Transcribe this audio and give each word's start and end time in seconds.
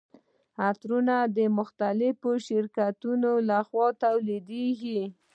عطرونه 0.67 1.15
د 1.35 1.37
مختلفو 1.57 2.31
شرکتونو 2.47 3.31
لخوا 3.49 3.87
تولیدیږي. 4.03 5.01